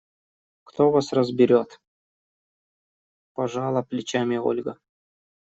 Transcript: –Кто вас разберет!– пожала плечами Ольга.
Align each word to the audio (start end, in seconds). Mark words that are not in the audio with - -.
–Кто 0.63 0.89
вас 0.89 1.13
разберет!– 1.13 1.79
пожала 3.35 3.83
плечами 3.83 4.35
Ольга. 4.37 4.79